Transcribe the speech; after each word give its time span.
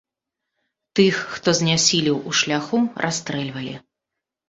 Тых, 0.99 1.19
хто 1.35 1.55
знясілеў 1.61 2.17
у 2.27 2.37
шляху, 2.43 2.83
расстрэльвалі. 3.07 3.75